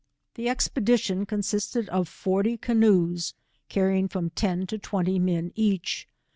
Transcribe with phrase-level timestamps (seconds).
[0.33, 3.35] The expedition consisted of forty canoes,
[3.69, 6.07] carrying from ten to twenty men each.